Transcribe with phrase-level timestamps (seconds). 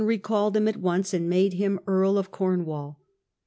[0.03, 2.99] recalled him at once and made him Earl of Cornwall.